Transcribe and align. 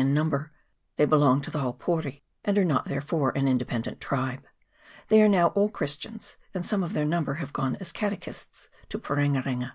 in 0.00 0.14
number: 0.14 0.50
they 0.96 1.04
belong 1.04 1.42
to 1.42 1.50
the 1.50 1.58
Haupouri, 1.58 2.22
and 2.42 2.56
are 2.56 2.64
not 2.64 2.86
therefore 2.86 3.32
an 3.36 3.46
independent 3.46 4.00
tribe. 4.00 4.42
They 5.08 5.20
are 5.20 5.28
now 5.28 5.48
all 5.48 5.68
Christians, 5.68 6.36
and 6.54 6.64
some 6.64 6.82
of 6.82 6.94
their 6.94 7.04
number 7.04 7.34
had 7.34 7.52
gone 7.52 7.76
as 7.80 7.92
catechists 7.92 8.70
to 8.88 8.98
Parenga 8.98 9.42
renga. 9.42 9.72